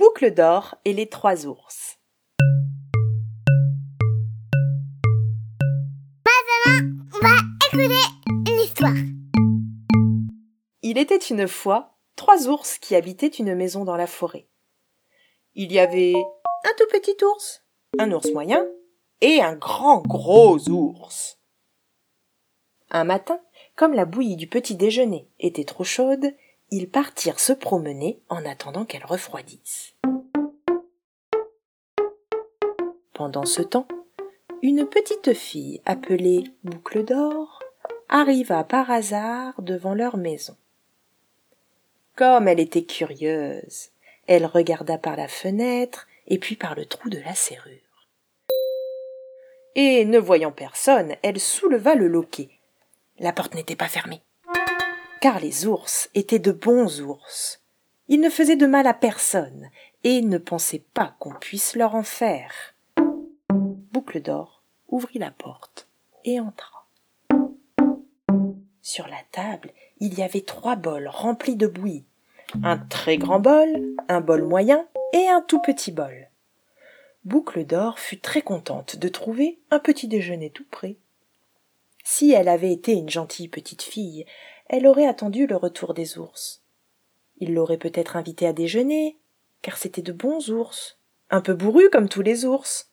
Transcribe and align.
Boucle 0.00 0.32
d'or 0.32 0.76
et 0.86 0.94
les 0.94 1.10
trois 1.10 1.44
ours. 1.44 1.98
Maintenant, 6.24 6.88
on 7.12 7.18
va 7.18 7.36
écouter 7.66 8.50
une 8.50 8.60
histoire. 8.60 8.94
Il 10.80 10.96
était 10.96 11.18
une 11.18 11.46
fois 11.46 11.98
trois 12.16 12.48
ours 12.48 12.78
qui 12.78 12.96
habitaient 12.96 13.26
une 13.26 13.54
maison 13.54 13.84
dans 13.84 13.98
la 13.98 14.06
forêt. 14.06 14.48
Il 15.52 15.70
y 15.70 15.78
avait 15.78 16.14
un 16.14 16.72
tout 16.78 16.86
petit 16.90 17.22
ours, 17.22 17.66
un 17.98 18.10
ours 18.10 18.32
moyen 18.32 18.64
et 19.20 19.42
un 19.42 19.54
grand 19.54 20.00
gros 20.00 20.66
ours. 20.70 21.38
Un 22.88 23.04
matin, 23.04 23.38
comme 23.76 23.92
la 23.92 24.06
bouillie 24.06 24.36
du 24.36 24.46
petit 24.46 24.76
déjeuner 24.76 25.28
était 25.38 25.64
trop 25.64 25.84
chaude, 25.84 26.34
ils 26.70 26.88
partirent 26.88 27.40
se 27.40 27.52
promener 27.52 28.20
en 28.28 28.44
attendant 28.44 28.84
qu'elle 28.84 29.04
refroidisse. 29.04 29.94
Pendant 33.12 33.44
ce 33.44 33.62
temps, 33.62 33.88
une 34.62 34.86
petite 34.86 35.34
fille 35.34 35.82
appelée 35.84 36.44
Boucle 36.64 37.04
d'Or 37.04 37.60
arriva 38.08 38.64
par 38.64 38.90
hasard 38.90 39.60
devant 39.62 39.94
leur 39.94 40.16
maison. 40.16 40.56
Comme 42.16 42.48
elle 42.48 42.60
était 42.60 42.84
curieuse, 42.84 43.90
elle 44.26 44.46
regarda 44.46 44.98
par 44.98 45.16
la 45.16 45.28
fenêtre 45.28 46.06
et 46.26 46.38
puis 46.38 46.56
par 46.56 46.74
le 46.74 46.86
trou 46.86 47.08
de 47.08 47.18
la 47.18 47.34
serrure. 47.34 47.78
Et 49.74 50.04
ne 50.04 50.18
voyant 50.18 50.52
personne, 50.52 51.14
elle 51.22 51.40
souleva 51.40 51.94
le 51.94 52.08
loquet. 52.08 52.50
La 53.18 53.32
porte 53.32 53.54
n'était 53.54 53.76
pas 53.76 53.88
fermée 53.88 54.22
car 55.20 55.38
les 55.38 55.66
ours 55.66 56.08
étaient 56.14 56.38
de 56.38 56.52
bons 56.52 57.00
ours. 57.00 57.62
Ils 58.08 58.20
ne 58.20 58.30
faisaient 58.30 58.56
de 58.56 58.66
mal 58.66 58.86
à 58.86 58.94
personne 58.94 59.70
et 60.02 60.22
ne 60.22 60.38
pensaient 60.38 60.84
pas 60.94 61.14
qu'on 61.18 61.34
puisse 61.34 61.76
leur 61.76 61.94
en 61.94 62.02
faire. 62.02 62.74
Boucle 63.92 64.20
d'or 64.22 64.62
ouvrit 64.88 65.18
la 65.18 65.30
porte 65.30 65.88
et 66.24 66.40
entra. 66.40 66.86
Sur 68.82 69.06
la 69.06 69.20
table, 69.30 69.70
il 70.00 70.18
y 70.18 70.22
avait 70.22 70.40
trois 70.40 70.74
bols 70.74 71.08
remplis 71.08 71.56
de 71.56 71.66
bouillie. 71.66 72.06
Un 72.64 72.78
très 72.78 73.18
grand 73.18 73.38
bol, 73.38 73.68
un 74.08 74.20
bol 74.20 74.42
moyen 74.42 74.88
et 75.12 75.28
un 75.28 75.42
tout 75.42 75.60
petit 75.60 75.92
bol. 75.92 76.28
Boucle 77.24 77.64
d'or 77.64 77.98
fut 77.98 78.18
très 78.18 78.42
contente 78.42 78.96
de 78.96 79.08
trouver 79.08 79.60
un 79.70 79.78
petit 79.78 80.08
déjeuner 80.08 80.50
tout 80.50 80.64
prêt. 80.70 80.96
Si 82.02 82.32
elle 82.32 82.48
avait 82.48 82.72
été 82.72 82.92
une 82.92 83.10
gentille 83.10 83.48
petite 83.48 83.82
fille, 83.82 84.24
elle 84.72 84.86
aurait 84.86 85.08
attendu 85.08 85.48
le 85.48 85.56
retour 85.56 85.94
des 85.94 86.16
ours. 86.16 86.62
Il 87.38 87.54
l'aurait 87.54 87.76
peut-être 87.76 88.16
invité 88.16 88.46
à 88.46 88.52
déjeuner, 88.52 89.16
car 89.62 89.76
c'étaient 89.76 90.00
de 90.00 90.12
bons 90.12 90.48
ours, 90.50 90.96
un 91.28 91.40
peu 91.40 91.54
bourrus 91.54 91.90
comme 91.90 92.08
tous 92.08 92.22
les 92.22 92.44
ours, 92.44 92.88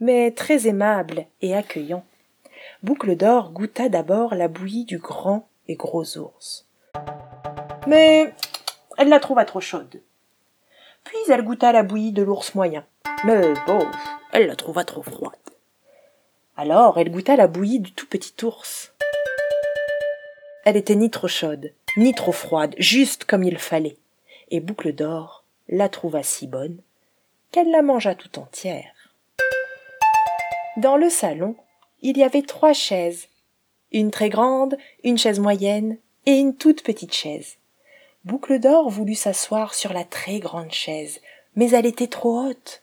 mais 0.00 0.30
très 0.30 0.66
aimables 0.66 1.26
et 1.42 1.54
accueillants. 1.54 2.06
Boucle 2.82 3.16
d'or 3.16 3.52
goûta 3.52 3.90
d'abord 3.90 4.34
la 4.34 4.48
bouillie 4.48 4.86
du 4.86 4.96
grand 4.96 5.46
et 5.68 5.74
gros 5.74 6.16
ours. 6.16 6.66
Mais 7.86 8.32
elle 8.96 9.10
la 9.10 9.20
trouva 9.20 9.44
trop 9.44 9.60
chaude. 9.60 10.00
Puis 11.04 11.18
elle 11.28 11.44
goûta 11.44 11.70
la 11.70 11.82
bouillie 11.82 12.12
de 12.12 12.22
l'ours 12.22 12.54
moyen. 12.54 12.86
Mais 13.26 13.52
bon, 13.66 13.86
elle 14.32 14.46
la 14.46 14.56
trouva 14.56 14.84
trop 14.84 15.02
froide. 15.02 15.34
Alors 16.56 16.96
elle 16.96 17.10
goûta 17.10 17.36
la 17.36 17.46
bouillie 17.46 17.80
du 17.80 17.92
tout 17.92 18.06
petit 18.06 18.34
ours. 18.42 18.89
Elle 20.64 20.76
était 20.76 20.96
ni 20.96 21.10
trop 21.10 21.28
chaude, 21.28 21.72
ni 21.96 22.14
trop 22.14 22.32
froide, 22.32 22.74
juste 22.78 23.24
comme 23.24 23.44
il 23.44 23.58
fallait. 23.58 23.96
Et 24.50 24.60
Boucle 24.60 24.94
d'Or 24.94 25.44
la 25.68 25.88
trouva 25.88 26.22
si 26.22 26.46
bonne 26.46 26.80
qu'elle 27.50 27.70
la 27.70 27.82
mangea 27.82 28.14
tout 28.14 28.38
entière. 28.38 28.92
Dans 30.76 30.96
le 30.96 31.10
salon, 31.10 31.56
il 32.02 32.16
y 32.16 32.22
avait 32.22 32.42
trois 32.42 32.72
chaises, 32.72 33.28
une 33.92 34.10
très 34.10 34.28
grande, 34.28 34.76
une 35.02 35.18
chaise 35.18 35.40
moyenne 35.40 35.98
et 36.26 36.32
une 36.32 36.56
toute 36.56 36.82
petite 36.82 37.14
chaise. 37.14 37.56
Boucle 38.24 38.60
d'Or 38.60 38.90
voulut 38.90 39.14
s'asseoir 39.14 39.74
sur 39.74 39.92
la 39.92 40.04
très 40.04 40.38
grande 40.38 40.72
chaise, 40.72 41.20
mais 41.56 41.70
elle 41.70 41.86
était 41.86 42.06
trop 42.06 42.46
haute. 42.46 42.82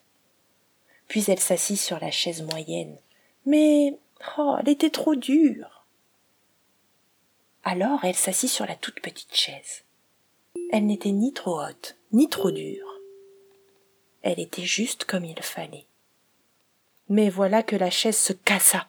Puis 1.08 1.26
elle 1.28 1.40
s'assit 1.40 1.80
sur 1.80 2.00
la 2.00 2.12
chaise 2.12 2.42
moyenne, 2.42 2.98
mais 3.46 3.98
oh, 4.38 4.56
elle 4.60 4.70
était 4.70 4.90
trop 4.90 5.16
dure. 5.16 5.77
Alors 7.70 8.06
elle 8.06 8.16
s'assit 8.16 8.50
sur 8.50 8.66
la 8.66 8.76
toute 8.76 9.02
petite 9.02 9.36
chaise. 9.36 9.84
Elle 10.72 10.86
n'était 10.86 11.12
ni 11.12 11.34
trop 11.34 11.60
haute, 11.60 11.98
ni 12.14 12.30
trop 12.30 12.50
dure. 12.50 13.02
Elle 14.22 14.40
était 14.40 14.64
juste 14.64 15.04
comme 15.04 15.26
il 15.26 15.38
fallait. 15.42 15.86
Mais 17.10 17.30
voilà 17.30 17.64
que 17.64 17.76
la 17.76 17.90
chaise 17.90 18.16
se 18.16 18.32
cassa, 18.32 18.88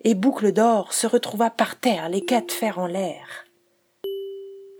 et 0.00 0.16
Boucle 0.16 0.52
d'Or 0.52 0.92
se 0.92 1.06
retrouva 1.06 1.50
par 1.50 1.78
terre, 1.78 2.08
les 2.08 2.24
quatre 2.24 2.50
fers 2.50 2.80
en 2.80 2.88
l'air. 2.88 3.44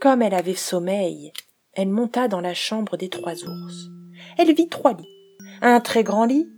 Comme 0.00 0.22
elle 0.22 0.34
avait 0.34 0.56
sommeil, 0.56 1.32
elle 1.74 1.88
monta 1.88 2.26
dans 2.26 2.40
la 2.40 2.54
chambre 2.54 2.96
des 2.96 3.10
trois 3.10 3.44
ours. 3.44 3.90
Elle 4.38 4.52
vit 4.54 4.68
trois 4.68 4.92
lits, 4.92 5.38
un 5.62 5.78
très 5.78 6.02
grand 6.02 6.24
lit, 6.24 6.48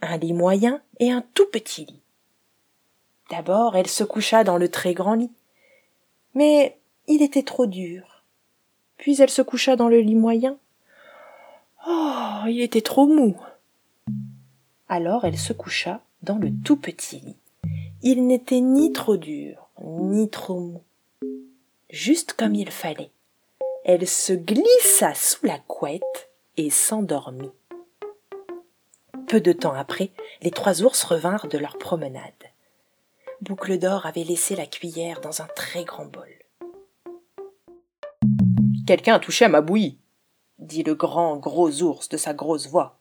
un 0.00 0.16
lit 0.16 0.32
moyen 0.32 0.80
et 0.98 1.12
un 1.12 1.22
tout 1.34 1.46
petit 1.52 1.84
lit. 1.84 2.02
D'abord 3.28 3.76
elle 3.76 3.86
se 3.86 4.02
coucha 4.02 4.44
dans 4.44 4.56
le 4.56 4.70
très 4.70 4.94
grand 4.94 5.14
lit, 5.14 5.30
mais 6.34 6.76
il 7.06 7.22
était 7.22 7.42
trop 7.42 7.66
dur. 7.66 8.22
Puis 8.96 9.20
elle 9.20 9.30
se 9.30 9.42
coucha 9.42 9.76
dans 9.76 9.88
le 9.88 10.00
lit 10.00 10.14
moyen. 10.14 10.56
Oh, 11.86 12.42
il 12.46 12.60
était 12.60 12.80
trop 12.80 13.06
mou. 13.06 13.36
Alors 14.88 15.24
elle 15.24 15.38
se 15.38 15.52
coucha 15.52 16.00
dans 16.22 16.36
le 16.36 16.52
tout 16.64 16.76
petit 16.76 17.20
lit. 17.20 17.36
Il 18.02 18.26
n'était 18.26 18.60
ni 18.60 18.92
trop 18.92 19.16
dur, 19.16 19.68
ni 19.82 20.28
trop 20.28 20.60
mou. 20.60 20.82
Juste 21.90 22.32
comme 22.34 22.54
il 22.54 22.70
fallait. 22.70 23.10
Elle 23.84 24.06
se 24.06 24.32
glissa 24.32 25.14
sous 25.14 25.44
la 25.44 25.58
couette 25.58 26.30
et 26.56 26.70
s'endormit. 26.70 27.50
Peu 29.26 29.40
de 29.40 29.52
temps 29.52 29.72
après, 29.72 30.10
les 30.42 30.50
trois 30.50 30.82
ours 30.82 31.02
revinrent 31.04 31.48
de 31.48 31.58
leur 31.58 31.78
promenade. 31.78 32.41
Boucle 33.42 33.76
d'or 33.76 34.06
avait 34.06 34.22
laissé 34.22 34.54
la 34.54 34.66
cuillère 34.66 35.20
dans 35.20 35.42
un 35.42 35.48
très 35.56 35.82
grand 35.82 36.04
bol. 36.04 36.28
Quelqu'un 38.86 39.16
a 39.16 39.18
touché 39.18 39.44
à 39.44 39.48
ma 39.48 39.60
bouillie, 39.60 39.98
dit 40.60 40.84
le 40.84 40.94
grand 40.94 41.38
gros 41.38 41.82
ours 41.82 42.08
de 42.08 42.16
sa 42.16 42.34
grosse 42.34 42.68
voix. 42.68 43.00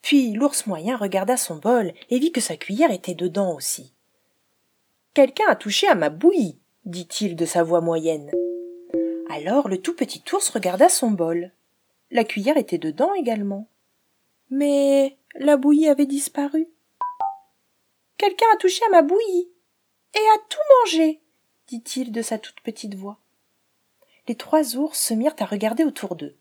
Puis 0.00 0.32
l'ours 0.32 0.68
moyen 0.68 0.96
regarda 0.96 1.36
son 1.36 1.56
bol 1.56 1.92
et 2.08 2.20
vit 2.20 2.30
que 2.30 2.40
sa 2.40 2.56
cuillère 2.56 2.92
était 2.92 3.16
dedans 3.16 3.52
aussi. 3.56 3.92
Quelqu'un 5.12 5.48
a 5.48 5.56
touché 5.56 5.88
à 5.88 5.96
ma 5.96 6.08
bouillie, 6.08 6.60
dit-il 6.84 7.34
de 7.34 7.44
sa 7.44 7.64
voix 7.64 7.80
moyenne. 7.80 8.30
Alors 9.28 9.68
le 9.68 9.78
tout 9.78 9.96
petit 9.96 10.22
ours 10.32 10.50
regarda 10.50 10.88
son 10.88 11.10
bol. 11.10 11.50
La 12.12 12.22
cuillère 12.22 12.58
était 12.58 12.78
dedans 12.78 13.12
également. 13.14 13.66
Mais 14.50 15.16
la 15.34 15.56
bouillie 15.56 15.88
avait 15.88 16.06
disparu. 16.06 16.68
Quelqu'un 18.22 18.46
a 18.54 18.56
touché 18.56 18.84
à 18.86 18.90
ma 18.90 19.02
bouillie 19.02 19.50
et 20.14 20.18
a 20.18 20.38
tout 20.48 20.60
mangé, 20.78 21.20
dit-il 21.66 22.12
de 22.12 22.22
sa 22.22 22.38
toute 22.38 22.60
petite 22.60 22.94
voix. 22.94 23.18
Les 24.28 24.36
trois 24.36 24.76
ours 24.76 24.96
se 24.96 25.12
mirent 25.12 25.34
à 25.40 25.44
regarder 25.44 25.82
autour 25.82 26.14
d'eux. 26.14 26.36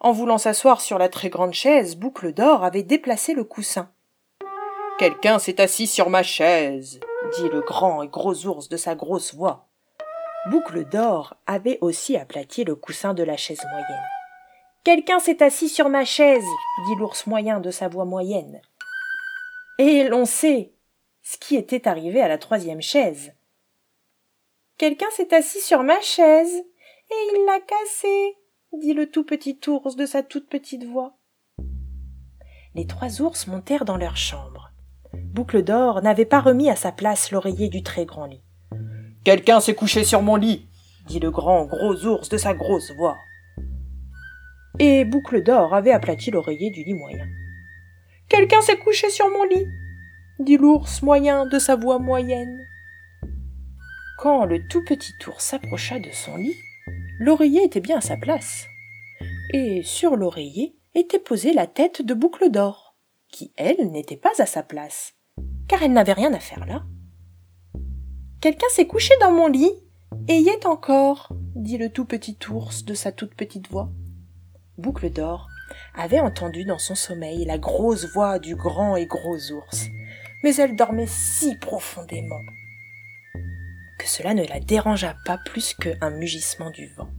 En 0.00 0.12
voulant 0.12 0.38
s'asseoir 0.38 0.80
sur 0.80 0.96
la 0.96 1.10
très 1.10 1.28
grande 1.28 1.52
chaise, 1.52 1.96
Boucle 1.96 2.32
d'Or 2.32 2.64
avait 2.64 2.84
déplacé 2.84 3.34
le 3.34 3.44
coussin. 3.44 3.90
Quelqu'un 4.98 5.38
s'est 5.38 5.60
assis 5.60 5.86
sur 5.86 6.08
ma 6.08 6.22
chaise, 6.22 7.00
dit 7.36 7.48
le 7.50 7.60
grand 7.60 8.02
et 8.02 8.08
gros 8.08 8.46
ours 8.46 8.70
de 8.70 8.78
sa 8.78 8.94
grosse 8.94 9.34
voix. 9.34 9.68
Boucle 10.46 10.88
d'Or 10.88 11.34
avait 11.46 11.76
aussi 11.82 12.16
aplati 12.16 12.64
le 12.64 12.76
coussin 12.76 13.12
de 13.12 13.24
la 13.24 13.36
chaise 13.36 13.62
moyenne. 13.70 14.06
Quelqu'un 14.84 15.18
s'est 15.18 15.42
assis 15.42 15.68
sur 15.68 15.90
ma 15.90 16.06
chaise, 16.06 16.48
dit 16.86 16.94
l'ours 16.94 17.26
moyen 17.26 17.60
de 17.60 17.70
sa 17.70 17.88
voix 17.88 18.06
moyenne. 18.06 18.62
Et 19.76 20.04
l'on 20.04 20.24
sait, 20.24 20.72
ce 21.22 21.36
qui 21.38 21.56
était 21.56 21.88
arrivé 21.88 22.20
à 22.20 22.28
la 22.28 22.38
troisième 22.38 22.82
chaise. 22.82 23.32
Quelqu'un 24.78 25.10
s'est 25.10 25.34
assis 25.34 25.60
sur 25.60 25.82
ma 25.82 26.00
chaise, 26.00 26.54
et 27.10 27.14
il 27.34 27.44
l'a 27.46 27.60
cassée, 27.60 28.36
dit 28.72 28.94
le 28.94 29.10
tout 29.10 29.24
petit 29.24 29.58
ours 29.66 29.96
de 29.96 30.06
sa 30.06 30.22
toute 30.22 30.48
petite 30.48 30.84
voix. 30.84 31.16
Les 32.74 32.86
trois 32.86 33.20
ours 33.20 33.46
montèrent 33.46 33.84
dans 33.84 33.96
leur 33.96 34.16
chambre. 34.16 34.70
Boucle 35.12 35.62
d'or 35.62 36.02
n'avait 36.02 36.24
pas 36.24 36.40
remis 36.40 36.70
à 36.70 36.76
sa 36.76 36.92
place 36.92 37.32
l'oreiller 37.32 37.68
du 37.68 37.82
très 37.82 38.06
grand 38.06 38.26
lit. 38.26 38.42
Quelqu'un 39.24 39.60
s'est 39.60 39.74
couché 39.74 40.04
sur 40.04 40.22
mon 40.22 40.36
lit, 40.36 40.68
dit 41.06 41.18
le 41.18 41.30
grand 41.30 41.66
gros 41.66 42.06
ours 42.06 42.28
de 42.28 42.36
sa 42.36 42.54
grosse 42.54 42.92
voix. 42.92 43.16
Et 44.78 45.04
Boucle 45.04 45.42
d'or 45.42 45.74
avait 45.74 45.92
aplati 45.92 46.30
l'oreiller 46.30 46.70
du 46.70 46.84
lit 46.84 46.94
moyen. 46.94 47.26
Quelqu'un 48.28 48.60
s'est 48.60 48.78
couché 48.78 49.10
sur 49.10 49.28
mon 49.28 49.44
lit, 49.44 49.66
dit 50.40 50.56
l'ours 50.56 51.02
moyen 51.02 51.46
de 51.46 51.58
sa 51.58 51.76
voix 51.76 51.98
moyenne. 51.98 52.58
Quand 54.18 54.44
le 54.44 54.66
tout 54.68 54.84
petit 54.84 55.12
ours 55.26 55.44
s'approcha 55.44 55.98
de 55.98 56.10
son 56.10 56.36
lit, 56.36 56.56
l'oreiller 57.18 57.64
était 57.64 57.80
bien 57.80 57.98
à 57.98 58.02
sa 58.02 58.16
place. 58.16 58.66
Et 59.52 59.82
sur 59.82 60.16
l'oreiller, 60.16 60.76
était 60.94 61.18
posée 61.18 61.52
la 61.52 61.66
tête 61.66 62.02
de 62.02 62.14
Boucle 62.14 62.50
d'Or, 62.50 62.96
qui, 63.28 63.52
elle, 63.56 63.90
n'était 63.90 64.16
pas 64.16 64.32
à 64.38 64.46
sa 64.46 64.62
place, 64.62 65.14
car 65.68 65.82
elle 65.82 65.92
n'avait 65.92 66.12
rien 66.12 66.32
à 66.34 66.40
faire 66.40 66.66
là. 66.66 66.84
Quelqu'un 68.40 68.66
s'est 68.70 68.86
couché 68.86 69.14
dans 69.20 69.30
mon 69.30 69.46
lit, 69.46 69.72
et 70.28 70.38
y 70.38 70.48
est 70.48 70.66
encore, 70.66 71.32
dit 71.54 71.78
le 71.78 71.90
tout 71.90 72.04
petit 72.04 72.36
ours 72.50 72.84
de 72.84 72.94
sa 72.94 73.12
toute 73.12 73.34
petite 73.34 73.70
voix. 73.70 73.90
Boucle 74.78 75.10
d'Or 75.10 75.46
avait 75.94 76.20
entendu 76.20 76.64
dans 76.64 76.78
son 76.78 76.94
sommeil 76.94 77.44
la 77.44 77.58
grosse 77.58 78.06
voix 78.12 78.38
du 78.38 78.56
grand 78.56 78.96
et 78.96 79.06
gros 79.06 79.36
ours, 79.52 79.86
mais 80.42 80.54
elle 80.56 80.76
dormait 80.76 81.06
si 81.06 81.56
profondément 81.56 82.42
que 83.98 84.08
cela 84.08 84.32
ne 84.32 84.46
la 84.46 84.60
dérangea 84.60 85.14
pas 85.26 85.36
plus 85.36 85.74
qu'un 85.74 86.10
mugissement 86.10 86.70
du 86.70 86.86
vent. 86.94 87.10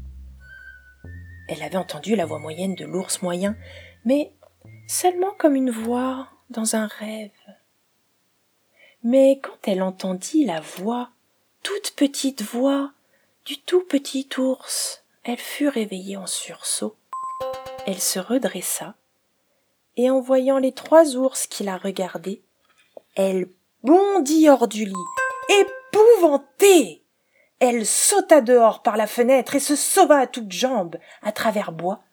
Elle 1.47 1.61
avait 1.61 1.77
entendu 1.77 2.15
la 2.15 2.25
voix 2.25 2.39
moyenne 2.39 2.73
de 2.73 2.85
l'ours 2.85 3.21
moyen, 3.21 3.55
mais 4.03 4.31
seulement 4.87 5.31
comme 5.37 5.55
une 5.55 5.69
voix 5.69 6.29
dans 6.49 6.75
un 6.75 6.87
rêve. 6.87 7.29
Mais 9.03 9.39
quand 9.43 9.67
elle 9.67 9.83
entendit 9.83 10.45
la 10.45 10.59
voix, 10.59 11.09
toute 11.61 11.91
petite 11.95 12.41
voix, 12.41 12.91
du 13.45 13.59
tout 13.59 13.83
petit 13.83 14.27
ours, 14.37 15.03
elle 15.23 15.37
fut 15.37 15.67
réveillée 15.67 16.17
en 16.17 16.27
sursaut. 16.27 16.95
Elle 17.85 17.99
se 17.99 18.19
redressa, 18.19 18.95
et 19.97 20.09
en 20.09 20.19
voyant 20.19 20.57
les 20.57 20.71
trois 20.71 21.15
ours 21.15 21.47
qui 21.47 21.63
la 21.63 21.77
regardaient, 21.77 22.41
elle 23.15 23.47
bondit 23.83 24.49
hors 24.49 24.67
du 24.67 24.85
lit, 24.85 24.93
épouvantée. 25.49 27.03
Elle 27.59 27.85
sauta 27.85 28.41
dehors 28.41 28.81
par 28.81 28.97
la 28.97 29.07
fenêtre 29.07 29.55
et 29.55 29.59
se 29.59 29.75
sauva 29.75 30.17
à 30.17 30.27
toutes 30.27 30.51
jambes 30.51 30.97
à 31.21 31.31
travers 31.31 31.71
bois. 31.71 32.03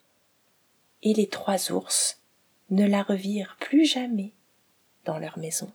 Et 1.02 1.14
les 1.14 1.28
trois 1.28 1.72
ours 1.72 2.20
ne 2.70 2.86
la 2.86 3.02
revirent 3.02 3.56
plus 3.60 3.86
jamais 3.86 4.34
dans 5.04 5.18
leur 5.18 5.38
maison. 5.38 5.72